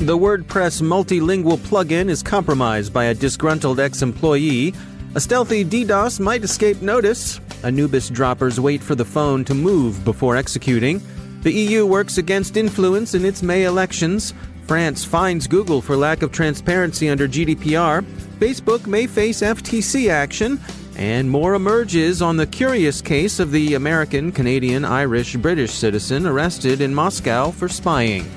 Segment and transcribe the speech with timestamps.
[0.00, 4.74] The WordPress multilingual plugin is compromised by a disgruntled ex employee.
[5.14, 7.40] A stealthy DDoS might escape notice.
[7.62, 11.00] Anubis droppers wait for the phone to move before executing.
[11.42, 14.34] The EU works against influence in its May elections.
[14.66, 18.02] France fines Google for lack of transparency under GDPR.
[18.40, 20.60] Facebook may face FTC action.
[20.96, 26.80] And more emerges on the curious case of the American, Canadian, Irish, British citizen arrested
[26.80, 28.28] in Moscow for spying.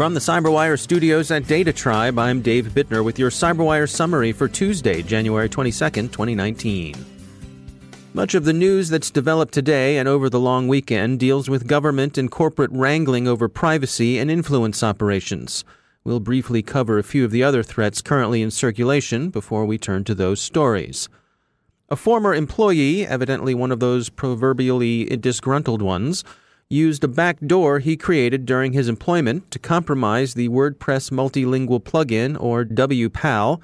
[0.00, 4.48] From the CyberWire studios at Data Tribe, I'm Dave Bittner with your CyberWire summary for
[4.48, 6.94] Tuesday, January 22nd, 2019.
[8.14, 12.16] Much of the news that's developed today and over the long weekend deals with government
[12.16, 15.66] and corporate wrangling over privacy and influence operations.
[16.02, 20.04] We'll briefly cover a few of the other threats currently in circulation before we turn
[20.04, 21.10] to those stories.
[21.90, 26.24] A former employee, evidently one of those proverbially disgruntled ones,
[26.70, 32.40] used a back door he created during his employment to compromise the WordPress multilingual plugin,
[32.40, 33.60] or WPML.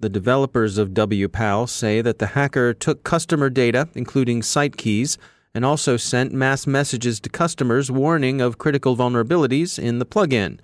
[0.00, 5.18] The developers of WPML say that the hacker took customer data, including site keys,
[5.54, 10.58] and also sent mass messages to customers warning of critical vulnerabilities in the plugin.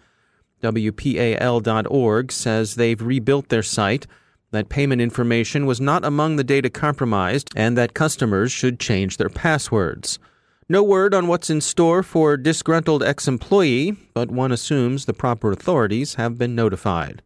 [0.62, 4.06] WPML.org says they've rebuilt their site,
[4.50, 9.31] that payment information was not among the data compromised, and that customers should change their
[9.31, 10.19] passwords.
[10.69, 15.53] No word on what's in store for disgruntled ex employee, but one assumes the proper
[15.53, 17.23] authorities have been notified.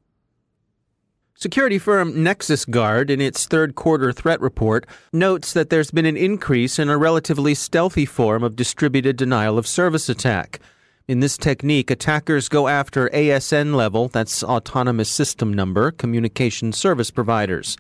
[1.39, 6.79] Security firm Nexusguard, in its third quarter threat report, notes that there's been an increase
[6.79, 10.61] in a relatively stealthy form of distributed denial of service attack.
[11.07, 17.77] In this technique, attackers go after ASN level, that's Autonomous System Number, communication service providers.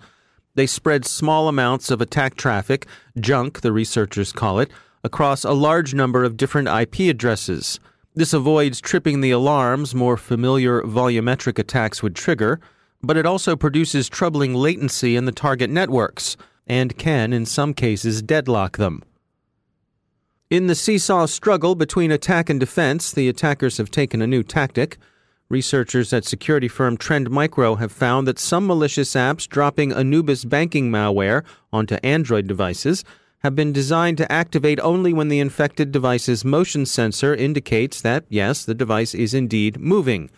[0.55, 2.87] They spread small amounts of attack traffic,
[3.19, 4.71] junk, the researchers call it,
[5.06, 7.78] across a large number of different IP addresses.
[8.17, 12.61] This avoids tripping the alarms more familiar volumetric attacks would trigger,
[13.03, 16.37] but it also produces troubling latency in the target networks
[16.67, 19.00] and can, in some cases, deadlock them.
[20.50, 24.99] In the seesaw struggle between attack and defense, the attackers have taken a new tactic.
[25.49, 30.91] Researchers at security firm Trend Micro have found that some malicious apps dropping Anubis banking
[30.91, 33.05] malware onto Android devices
[33.41, 38.65] have been designed to activate only when the infected device's motion sensor indicates that, yes,
[38.65, 40.31] the device is indeed moving.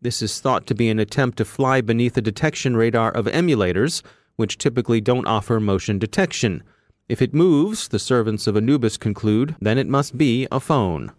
[0.00, 4.02] This is thought to be an attempt to fly beneath the detection radar of emulators,
[4.36, 6.62] which typically don't offer motion detection.
[7.08, 11.12] If it moves, the servants of Anubis conclude, then it must be a phone.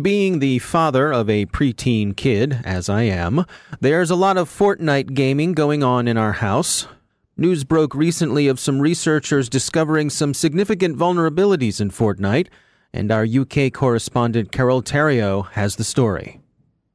[0.00, 3.46] Being the father of a preteen kid, as I am,
[3.80, 6.86] there's a lot of Fortnite gaming going on in our house.
[7.38, 12.46] News broke recently of some researchers discovering some significant vulnerabilities in Fortnite,
[12.94, 16.40] and our UK correspondent Carol Theriault has the story.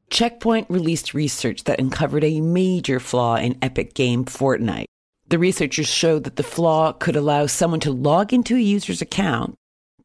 [0.09, 4.85] Checkpoint released research that uncovered a major flaw in Epic game Fortnite.
[5.27, 9.53] The researchers showed that the flaw could allow someone to log into a user's account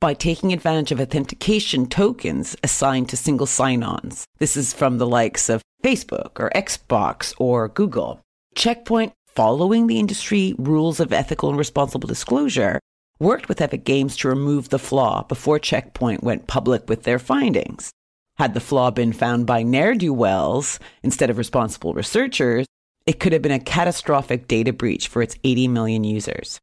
[0.01, 4.27] by taking advantage of authentication tokens assigned to single sign ons.
[4.39, 8.21] This is from the likes of Facebook or Xbox or Google.
[8.55, 12.81] Checkpoint following the industry rules of ethical and responsible disclosure,
[13.21, 17.91] worked with Epic Games to remove the flaw before Checkpoint went public with their findings.
[18.39, 22.67] Had the flaw been found by ne'er do wells instead of responsible researchers,
[23.07, 26.59] it could have been a catastrophic data breach for its 80 million users.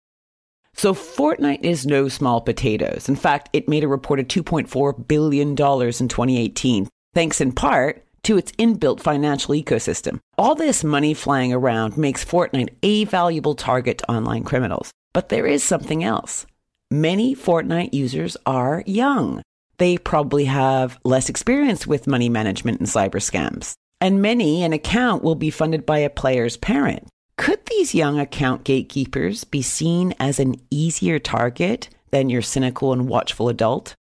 [0.74, 3.08] So Fortnite is no small potatoes.
[3.08, 8.52] In fact, it made a reported $2.4 billion in 2018, thanks in part to its
[8.54, 10.20] inbuilt financial ecosystem.
[10.38, 14.92] All this money flying around makes Fortnite a valuable target to online criminals.
[15.14, 16.46] But there is something else.
[16.90, 19.42] Many Fortnite users are young.
[19.78, 23.76] They probably have less experience with money management and cyber scams.
[24.04, 27.08] and many an account will be funded by a player's parent.
[27.38, 33.08] Could these young account gatekeepers be seen as an easier target than your cynical and
[33.08, 33.96] watchful adult?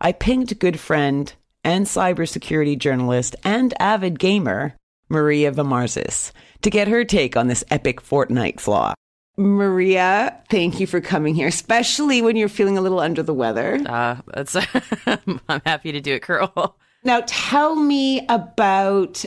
[0.00, 1.32] I pinged good friend
[1.64, 4.76] and cybersecurity journalist and avid gamer,
[5.08, 6.30] Maria Varmazis,
[6.62, 8.94] to get her take on this epic Fortnite flaw.
[9.36, 13.80] Maria, thank you for coming here, especially when you're feeling a little under the weather.
[13.86, 14.56] Uh, that's
[15.06, 16.76] I'm happy to do it, Carol.
[17.02, 19.24] Now, tell me about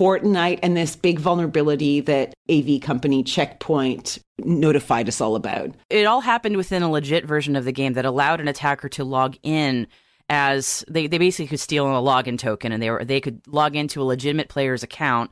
[0.00, 5.74] Fortnite and this big vulnerability that AV company Checkpoint notified us all about.
[5.90, 9.04] It all happened within a legit version of the game that allowed an attacker to
[9.04, 9.86] log in
[10.30, 13.76] as they, they basically could steal a login token and they were they could log
[13.76, 15.30] into a legitimate player's account.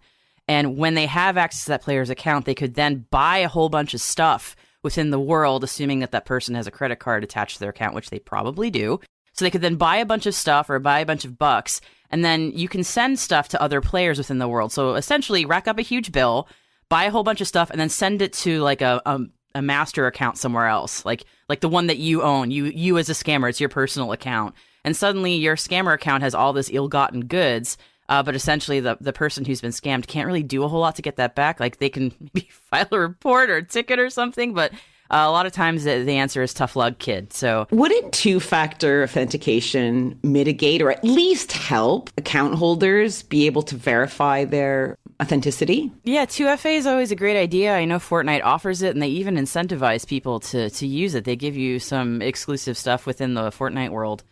[0.49, 3.69] And when they have access to that player's account they could then buy a whole
[3.69, 7.55] bunch of stuff within the world assuming that that person has a credit card attached
[7.55, 9.00] to their account which they probably do.
[9.33, 11.81] So they could then buy a bunch of stuff or buy a bunch of bucks.
[12.11, 14.73] And then you can send stuff to other players within the world.
[14.73, 16.49] So essentially rack up a huge bill
[16.89, 19.21] buy a whole bunch of stuff and then send it to like a, a
[19.55, 21.05] a master account somewhere else.
[21.05, 22.50] Like like the one that you own.
[22.50, 26.34] You you as a scammer it's your personal account and suddenly your scammer account has
[26.34, 27.76] all this ill-gotten goods
[28.08, 30.96] uh, but essentially the, the person who's been scammed can't really do a whole lot
[30.96, 34.10] to get that back like they can maybe file a report or a ticket or
[34.10, 34.72] something but
[35.10, 38.40] uh, a lot of times the, the answer is tough luck kid so Wouldn't two
[38.40, 45.90] factor authentication mitigate or at least help account holders be able to verify their authenticity?
[46.04, 47.75] Yeah, 2FA is always a great idea.
[47.75, 51.25] I know Fortnite offers it and they even incentivize people to, to use it.
[51.25, 54.25] They give you some exclusive stuff within the Fortnite world,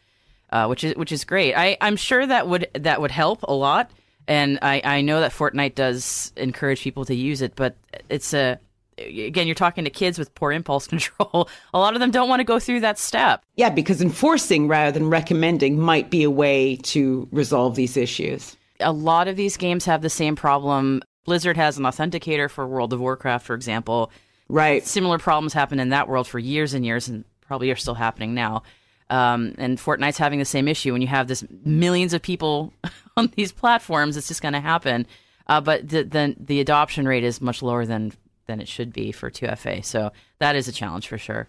[0.51, 1.55] uh, which is which is great.
[1.55, 3.91] I, I'm sure that would that would help a lot.
[4.29, 7.77] And I, I know that Fortnite does encourage people to use it, but
[8.09, 8.59] it's a
[8.99, 11.49] again, you're talking to kids with poor impulse control.
[11.75, 13.45] A lot of them don't want to go through that step.
[13.57, 18.57] Yeah, because enforcing rather than recommending might be a way to resolve these issues.
[18.81, 21.03] A lot of these games have the same problem.
[21.25, 24.11] Blizzard has an authenticator for World of Warcraft, for example.
[24.49, 24.87] Right.
[24.87, 28.35] Similar problems happen in that world for years and years, and probably are still happening
[28.35, 28.63] now.
[29.09, 30.93] Um, and Fortnite's having the same issue.
[30.93, 32.73] When you have this millions of people
[33.17, 35.07] on these platforms, it's just going to happen.
[35.47, 38.13] Uh, but the, the the adoption rate is much lower than
[38.47, 39.85] than it should be for 2FA.
[39.85, 41.49] So that is a challenge for sure.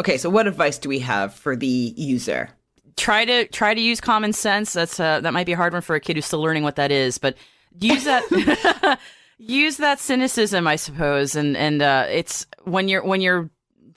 [0.00, 1.66] Okay, so what advice do we have for the
[1.96, 2.50] user?
[2.96, 4.72] Try to try to use common sense.
[4.72, 6.76] That's uh, that might be a hard one for a kid who's still learning what
[6.76, 7.36] that is, but
[7.78, 8.98] use that
[9.38, 11.36] use that cynicism, I suppose.
[11.36, 13.50] And and uh, it's when you're when you're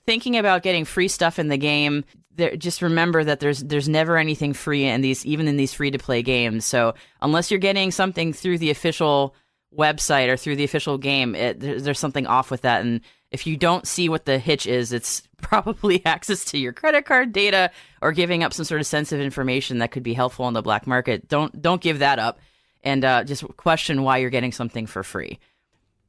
[0.06, 2.04] thinking about getting free stuff in the game.
[2.34, 5.90] There, just remember that there's there's never anything free in these even in these free
[5.90, 6.64] to play games.
[6.64, 9.34] So unless you're getting something through the official
[9.76, 12.82] website or through the official game, it, there's something off with that.
[12.82, 13.00] And
[13.30, 17.32] if you don't see what the hitch is, it's probably access to your credit card
[17.32, 17.70] data
[18.00, 20.86] or giving up some sort of sensitive information that could be helpful on the black
[20.86, 21.28] market.
[21.28, 22.38] Don't don't give that up,
[22.82, 25.38] and uh, just question why you're getting something for free.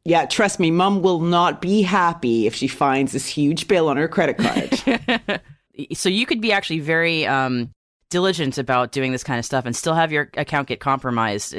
[0.05, 3.95] Yeah, trust me, mom will not be happy if she finds this huge bill on
[3.95, 5.41] her credit card.
[5.93, 7.71] so you could be actually very um,
[8.09, 11.55] diligent about doing this kind of stuff and still have your account get compromised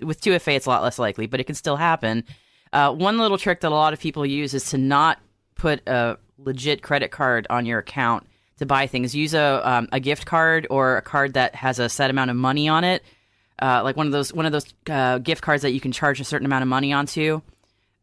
[0.00, 2.24] with 2FA, it's a lot less likely, but it can still happen.
[2.72, 5.18] Uh, one little trick that a lot of people use is to not
[5.54, 8.26] put a legit credit card on your account
[8.58, 9.14] to buy things.
[9.14, 12.36] Use a um, a gift card or a card that has a set amount of
[12.36, 13.02] money on it,
[13.60, 16.20] uh, like one of those one of those uh, gift cards that you can charge
[16.20, 17.40] a certain amount of money onto.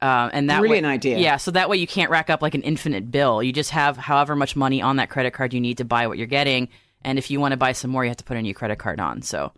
[0.02, 1.18] Uh, and that Brilliant way, idea.
[1.18, 3.42] Yeah, so that way you can't rack up like an infinite bill.
[3.42, 6.18] You just have however much money on that credit card you need to buy what
[6.18, 6.68] you're getting,
[7.04, 8.78] and if you want to buy some more, you have to put a new credit
[8.78, 9.22] card on.
[9.22, 9.52] So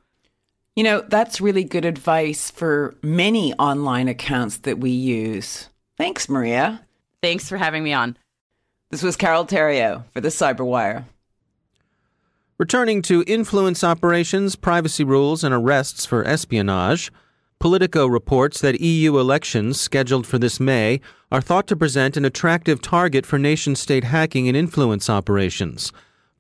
[0.75, 5.70] You know, that's really good advice for many online accounts that we use.
[5.98, 6.86] Thanks, Maria.
[7.24, 8.15] thanks for having me on.
[8.91, 11.06] This was Carol Theriault for the Cyberwire.
[12.60, 17.12] Returning to influence operations, privacy rules, and arrests for espionage,
[17.60, 22.82] Politico reports that EU elections scheduled for this May are thought to present an attractive
[22.82, 25.92] target for nation state hacking and influence operations.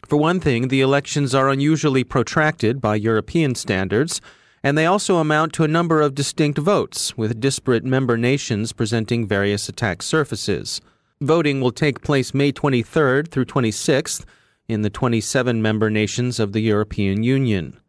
[0.07, 4.21] For one thing, the elections are unusually protracted by European standards,
[4.61, 9.27] and they also amount to a number of distinct votes, with disparate member nations presenting
[9.27, 10.81] various attack surfaces.
[11.19, 14.23] Voting will take place May 23rd through 26th
[14.67, 17.79] in the 27 member nations of the European Union.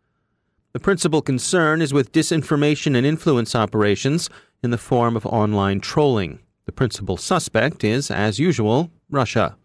[0.73, 4.29] The principal concern is with disinformation and influence operations
[4.63, 6.41] in the form of online trolling.
[6.67, 9.57] The principal suspect is, as usual, Russia.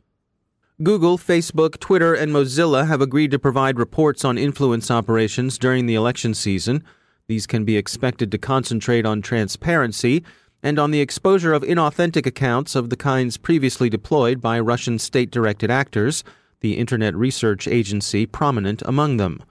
[0.82, 5.96] Google, Facebook, Twitter, and Mozilla have agreed to provide reports on influence operations during the
[5.96, 6.84] election season.
[7.28, 10.24] These can be expected to concentrate on transparency
[10.64, 15.30] and on the exposure of inauthentic accounts of the kinds previously deployed by Russian state
[15.30, 16.24] directed actors,
[16.62, 19.44] the Internet Research Agency prominent among them.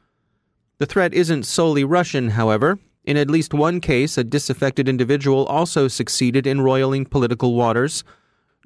[0.83, 2.77] The threat isn't solely Russian, however.
[3.05, 8.03] In at least one case, a disaffected individual also succeeded in roiling political waters.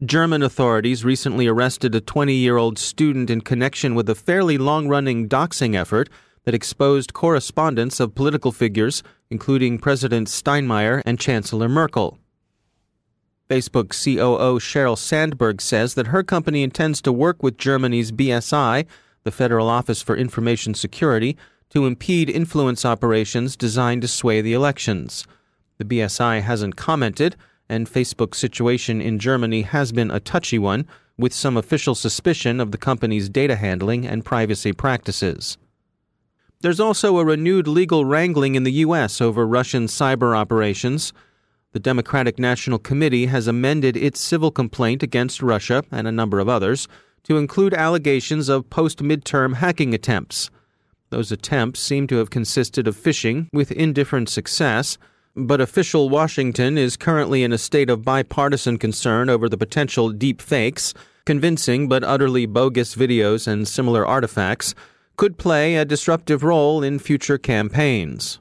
[0.02, 4.88] German authorities recently arrested a 20 year old student in connection with a fairly long
[4.88, 6.08] running doxing effort
[6.44, 12.18] that exposed correspondence of political figures, including President Steinmeier and Chancellor Merkel.
[13.50, 18.86] Facebook COO Sheryl Sandberg says that her company intends to work with Germany's BSI,
[19.24, 21.36] the Federal Office for Information Security,
[21.70, 25.26] to impede influence operations designed to sway the elections.
[25.78, 27.36] The BSI hasn't commented,
[27.68, 30.86] and Facebook's situation in Germany has been a touchy one,
[31.18, 35.56] with some official suspicion of the company's data handling and privacy practices.
[36.60, 39.20] There's also a renewed legal wrangling in the U.S.
[39.20, 41.12] over Russian cyber operations.
[41.72, 46.48] The Democratic National Committee has amended its civil complaint against Russia and a number of
[46.48, 46.88] others
[47.24, 50.50] to include allegations of post midterm hacking attempts.
[51.10, 54.98] Those attempts seem to have consisted of phishing with indifferent success,
[55.36, 60.40] but official Washington is currently in a state of bipartisan concern over the potential deep
[60.40, 60.94] fakes,
[61.24, 64.74] convincing but utterly bogus videos and similar artifacts
[65.16, 68.38] could play a disruptive role in future campaigns.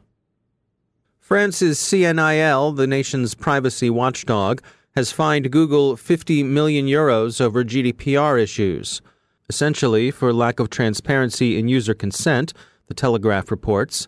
[1.19, 4.62] France's CNIL, the nation's privacy watchdog,
[4.95, 9.01] has fined Google 50 million euros over GDPR issues.
[9.48, 12.54] Essentially, for lack of transparency in user consent,
[12.88, 14.08] the Telegraph reports.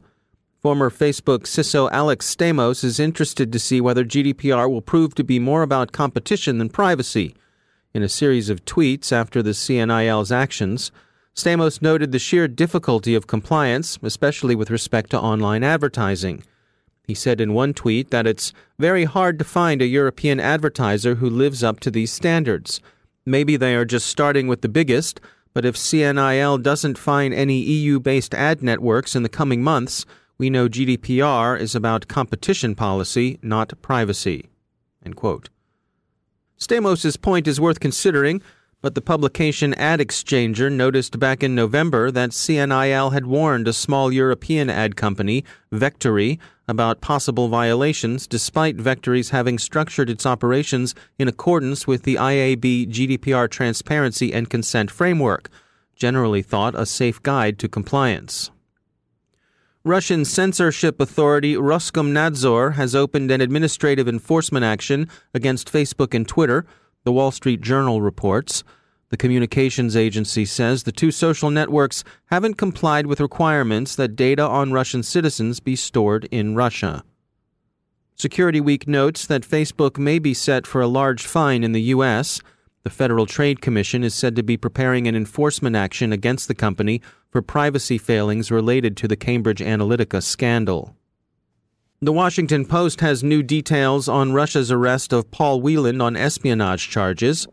[0.62, 5.38] Former Facebook CISO Alex Stamos is interested to see whether GDPR will prove to be
[5.38, 7.36] more about competition than privacy.
[7.94, 10.91] In a series of tweets after the CNIL's actions,
[11.36, 16.44] Stamos noted the sheer difficulty of compliance, especially with respect to online advertising.
[17.03, 21.29] He said in one tweet that it's very hard to find a European advertiser who
[21.29, 22.82] lives up to these standards.
[23.27, 25.19] Maybe they are just starting with the biggest,
[25.53, 30.05] but if CNIL doesn't find any EU based ad networks in the coming months,
[30.38, 34.48] we know GDPR is about competition policy, not privacy.
[36.57, 38.41] Stamos's point is worth considering
[38.81, 44.69] but the publication AdExchanger noticed back in November that CNIL had warned a small European
[44.69, 52.03] ad company, Vectaury, about possible violations despite Vectaury's having structured its operations in accordance with
[52.03, 55.50] the IAB GDPR transparency and consent framework,
[55.96, 58.51] generally thought a safe guide to compliance.
[59.84, 66.65] Russian censorship authority Roskomnadzor has opened an administrative enforcement action against Facebook and Twitter
[67.07, 68.65] the Wall Street Journal reports.
[69.11, 74.73] The communications agency says the two social networks haven't complied with requirements that data on
[74.73, 77.05] Russian citizens be stored in Russia.
[78.17, 82.41] Security Week notes that Facebook may be set for a large fine in the U.S.
[82.83, 87.01] The Federal Trade Commission is said to be preparing an enforcement action against the company
[87.29, 90.93] for privacy failings related to the Cambridge Analytica scandal.
[92.00, 97.48] The Washington Post has new details on Russia's arrest of Paul Whelan on espionage charges.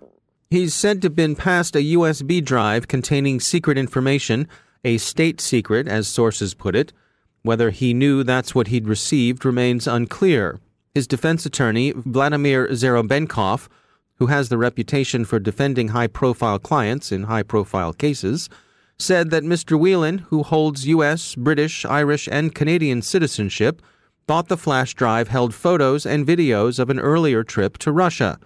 [0.51, 4.47] He's said to have been passed a USB drive containing secret information,
[4.85, 6.93] a state secret, as sources put it.
[7.41, 10.61] Whether he knew that's what he'd received remains unclear.
[10.95, 13.69] His defense attorney, Vladimir Zherebenkov,
[14.17, 18.51] who has the reputation for defending high profile clients in high profile cases,
[18.99, 19.81] said that Mr.
[19.81, 23.81] Whelan, who holds U.S., British, Irish, and Canadian citizenship,
[24.26, 28.38] thought the flash drive held photos and videos of an earlier trip to Russia.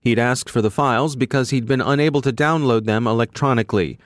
[0.00, 3.98] He'd asked for the files because he'd been unable to download them electronically.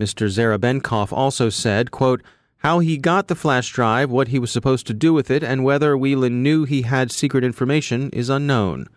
[0.00, 0.28] Mr.
[0.28, 2.22] Zherebenkov also said, quote,
[2.58, 5.64] how he got the flash drive, what he was supposed to do with it, and
[5.64, 8.88] whether Whelan knew he had secret information is unknown.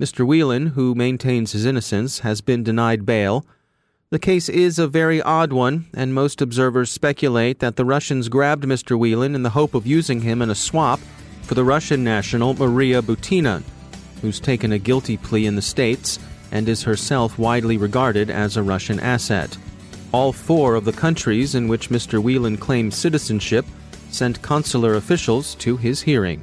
[0.00, 0.24] Mr.
[0.24, 3.44] Whelan, who maintains his innocence, has been denied bail.
[4.16, 8.64] The case is a very odd one, and most observers speculate that the Russians grabbed
[8.64, 8.98] Mr.
[8.98, 11.00] Whelan in the hope of using him in a swap
[11.42, 13.62] for the Russian national Maria Butina,
[14.22, 16.18] who's taken a guilty plea in the States
[16.50, 19.58] and is herself widely regarded as a Russian asset.
[20.12, 22.18] All four of the countries in which Mr.
[22.18, 23.66] Whelan claimed citizenship
[24.10, 26.42] sent consular officials to his hearing.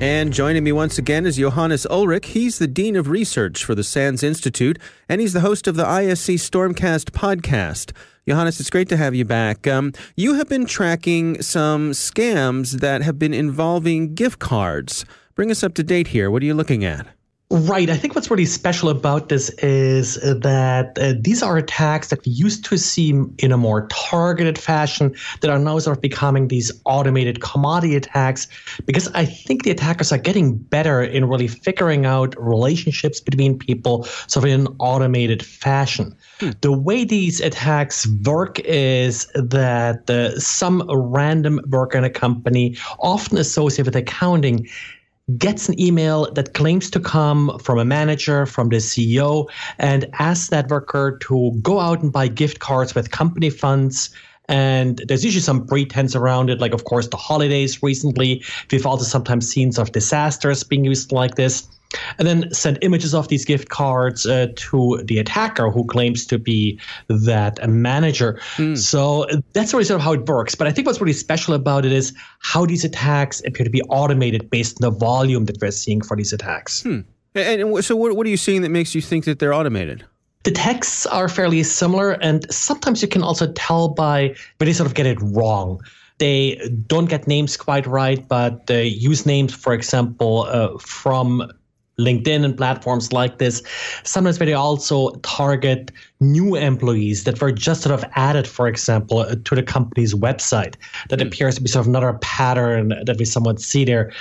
[0.00, 2.24] And joining me once again is Johannes Ullrich.
[2.24, 4.78] He's the Dean of Research for the SANS Institute,
[5.10, 7.92] and he's the host of the ISC Stormcast podcast.
[8.26, 9.66] Johannes, it's great to have you back.
[9.66, 15.04] Um, you have been tracking some scams that have been involving gift cards.
[15.34, 16.30] Bring us up to date here.
[16.30, 17.06] What are you looking at?
[17.52, 17.90] Right.
[17.90, 22.30] I think what's really special about this is that uh, these are attacks that we
[22.30, 26.70] used to see in a more targeted fashion that are now sort of becoming these
[26.84, 28.46] automated commodity attacks
[28.86, 34.04] because I think the attackers are getting better in really figuring out relationships between people
[34.28, 36.14] sort of in an automated fashion.
[36.38, 36.50] Hmm.
[36.60, 43.38] The way these attacks work is that uh, some random worker in a company, often
[43.38, 44.68] associated with accounting,
[45.38, 50.48] gets an email that claims to come from a manager, from the CEO, and asks
[50.48, 54.10] that worker to go out and buy gift cards with company funds.
[54.48, 58.42] And there's usually some pretense around it, like, of course, the holidays recently.
[58.70, 61.68] We've also sometimes seen of disasters being used like this
[62.18, 66.38] and then send images of these gift cards uh, to the attacker who claims to
[66.38, 68.40] be that manager.
[68.56, 68.78] Mm.
[68.78, 70.54] So that's really sort of how it works.
[70.54, 73.82] But I think what's really special about it is how these attacks appear to be
[73.82, 76.82] automated based on the volume that we're seeing for these attacks.
[76.82, 77.00] Hmm.
[77.34, 80.04] And so, what, what are you seeing that makes you think that they're automated?
[80.42, 84.88] The texts are fairly similar, and sometimes you can also tell by when they sort
[84.88, 85.80] of get it wrong
[86.20, 91.50] they don't get names quite right, but they use names, for example, uh, from
[92.00, 93.62] LinkedIn and platforms like this,
[94.04, 99.18] sometimes where they also target new employees that were just sort of added, for example,
[99.18, 100.74] uh, to the company's website.
[101.08, 101.26] That hmm.
[101.26, 104.12] appears to be sort of another pattern that we somewhat see there.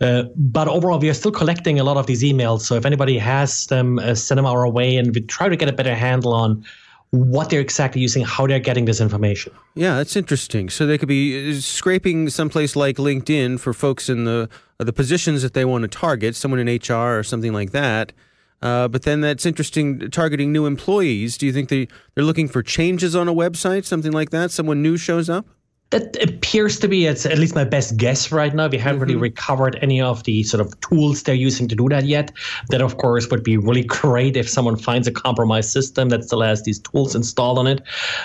[0.00, 2.62] Uh, but overall, we are still collecting a lot of these emails.
[2.62, 5.68] So if anybody has them, uh, send them our way, and we try to get
[5.68, 6.64] a better handle on
[7.10, 9.52] what they're exactly using, how they're getting this information.
[9.74, 10.68] Yeah, that's interesting.
[10.68, 14.92] So they could be uh, scraping someplace like LinkedIn for folks in the uh, the
[14.92, 18.12] positions that they want to target, someone in HR or something like that.
[18.60, 21.38] Uh, but then that's interesting targeting new employees.
[21.38, 24.50] Do you think they, they're looking for changes on a website, something like that?
[24.50, 25.46] Someone new shows up?
[25.90, 28.68] That appears to be, it's at least my best guess right now.
[28.68, 29.08] We haven't mm-hmm.
[29.08, 32.30] really recovered any of the sort of tools they're using to do that yet.
[32.68, 36.42] That, of course, would be really great if someone finds a compromised system that still
[36.42, 37.80] has these tools installed on it.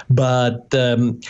[0.09, 1.21] But um,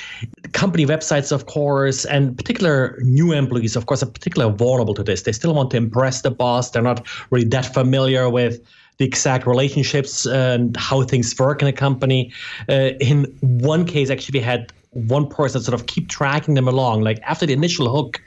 [0.53, 5.21] company websites, of course, and particular new employees, of course, are particularly vulnerable to this.
[5.21, 6.71] They still want to impress the boss.
[6.71, 8.59] They're not really that familiar with
[8.97, 12.31] the exact relationships and how things work in a company.
[12.69, 17.01] Uh, in one case, actually, we had one person sort of keep tracking them along.
[17.01, 18.21] Like after the initial hook,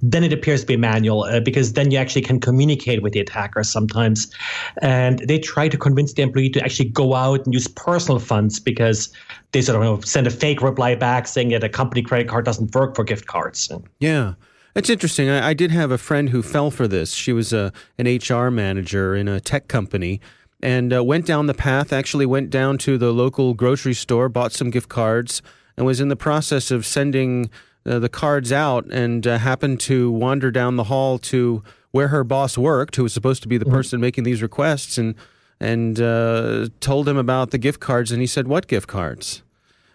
[0.00, 3.20] then it appears to be manual uh, because then you actually can communicate with the
[3.20, 4.32] attacker sometimes.
[4.80, 8.60] And they try to convince the employee to actually go out and use personal funds
[8.60, 9.12] because
[9.52, 12.28] they sort of you know, send a fake reply back saying that a company credit
[12.28, 13.70] card doesn't work for gift cards.
[13.98, 14.34] Yeah.
[14.74, 15.28] It's interesting.
[15.28, 17.12] I, I did have a friend who fell for this.
[17.12, 20.20] She was a, an HR manager in a tech company
[20.62, 24.52] and uh, went down the path, actually went down to the local grocery store, bought
[24.52, 25.42] some gift cards
[25.76, 27.50] and was in the process of sending
[27.84, 32.24] uh, the cards out and uh, happened to wander down the hall to where her
[32.24, 33.74] boss worked, who was supposed to be the mm-hmm.
[33.74, 35.14] person making these requests, and
[35.60, 39.42] and uh, told him about the gift cards, and he said, "What gift cards?"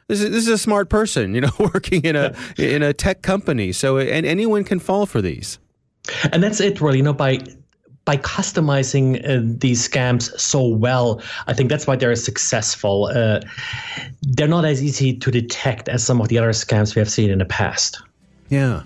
[0.08, 3.22] This is, this is a smart person, you know, working in a in a tech
[3.22, 3.72] company.
[3.72, 5.60] So and anyone can fall for these.
[6.32, 6.98] And that's it, really.
[6.98, 7.40] You know, by
[8.08, 13.12] by customizing uh, these scams so well, I think that's why they're successful.
[13.14, 13.42] Uh,
[14.22, 17.30] they're not as easy to detect as some of the other scams we have seen
[17.30, 18.02] in the past.
[18.48, 18.84] Yeah.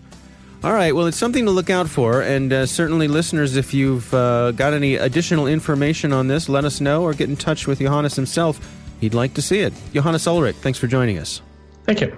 [0.63, 0.95] All right.
[0.95, 2.21] Well, it's something to look out for.
[2.21, 6.81] And uh, certainly, listeners, if you've uh, got any additional information on this, let us
[6.81, 8.59] know or get in touch with Johannes himself.
[8.99, 9.73] He'd like to see it.
[9.93, 11.41] Johannes Ullrich, thanks for joining us.
[11.85, 12.17] Thank you.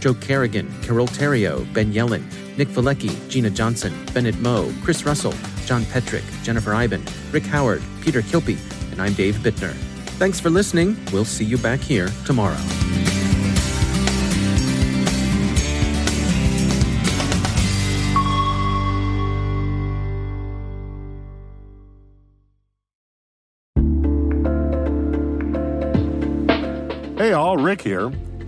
[0.00, 2.24] Joe Carrigan, Carol Theriault, Ben Yelin,
[2.56, 5.34] Nick Veliky, Gina Johnson, Bennett Moe, Chris Russell,
[5.66, 8.58] John Petrik, Jennifer Eiben, Rick Howard, Peter Kilpe,
[8.92, 9.72] and I'm Dave Bittner.
[10.18, 10.96] Thanks for listening.
[11.12, 12.56] We'll see you back here tomorrow.
[27.16, 28.10] Hey all, Rick here.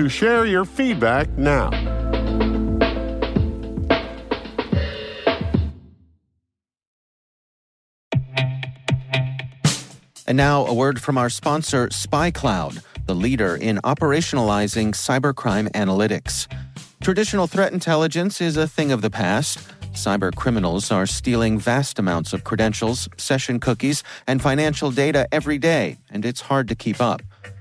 [0.00, 1.68] to share your feedback now.
[10.26, 16.50] And now, a word from our sponsor, SpyCloud, the leader in operationalizing cybercrime analytics.
[17.02, 19.58] Traditional threat intelligence is a thing of the past.
[19.92, 25.98] Cyber criminals are stealing vast amounts of credentials, session cookies, and financial data every day,
[26.10, 27.20] and it's hard to keep up.